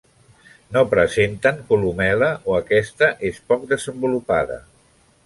No 0.77 0.81
presenten 0.93 1.59
columel·la 1.67 2.29
o 2.53 2.55
aquesta 2.61 3.11
és 3.31 3.39
poc 3.53 3.69
desenvolupada. 3.75 4.59